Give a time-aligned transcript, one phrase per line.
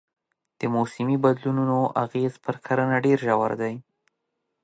[0.59, 3.75] د موسمي بدلونونو اغېز پر کرنه ډېر ژور دی.